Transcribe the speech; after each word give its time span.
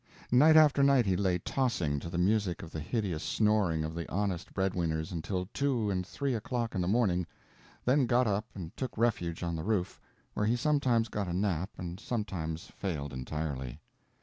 Night 0.31 0.55
after 0.57 0.81
night 0.81 1.05
he 1.05 1.15
lay 1.15 1.37
tossing 1.37 1.99
to 1.99 2.09
the 2.09 2.17
music 2.17 2.63
of 2.63 2.71
the 2.71 2.79
hideous 2.79 3.21
snoring 3.23 3.83
of 3.83 3.93
the 3.93 4.09
honest 4.11 4.51
bread 4.51 4.73
winners 4.73 5.11
until 5.11 5.47
two 5.53 5.91
and 5.91 6.07
three 6.07 6.33
o'clock 6.33 6.73
in 6.73 6.81
the 6.81 6.87
morning, 6.87 7.27
then 7.85 8.07
got 8.07 8.25
up 8.25 8.47
and 8.55 8.75
took 8.75 8.97
refuge 8.97 9.43
on 9.43 9.55
the 9.55 9.63
roof, 9.63 10.01
where 10.33 10.47
he 10.47 10.55
sometimes 10.55 11.07
got 11.07 11.27
a 11.27 11.33
nap 11.33 11.69
and 11.77 11.99
sometimes 11.99 12.65
failed 12.75 13.13
entirely. 13.13 13.79